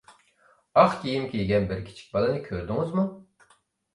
ئاق 0.83 0.93
كىيىم 1.01 1.27
كىيگەن 1.33 1.67
بىر 1.71 1.83
كىچىك 1.89 2.09
بالىنى 2.15 2.41
كۆردىڭىزمۇ؟ 2.47 3.03